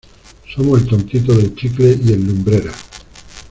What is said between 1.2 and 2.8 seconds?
del chicle y el lumbreras.